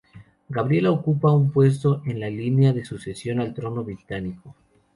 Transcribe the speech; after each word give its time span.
Gabriella 0.49 0.89
ocupa 0.89 1.31
un 1.31 1.51
puesto 1.51 2.01
en 2.07 2.19
la 2.19 2.27
línea 2.31 2.73
de 2.73 2.83
sucesión 2.85 3.39
al 3.39 3.53
trono 3.53 3.83
británico. 3.83 4.55